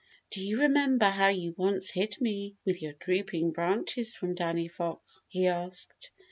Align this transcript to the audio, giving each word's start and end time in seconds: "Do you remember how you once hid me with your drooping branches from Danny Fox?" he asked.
"Do 0.31 0.41
you 0.43 0.61
remember 0.61 1.09
how 1.11 1.27
you 1.27 1.53
once 1.59 1.91
hid 1.91 2.19
me 2.19 2.55
with 2.65 2.81
your 2.81 2.93
drooping 2.93 3.51
branches 3.51 4.15
from 4.15 4.33
Danny 4.33 4.67
Fox?" 4.67 5.21
he 5.27 5.45
asked. 5.45 6.09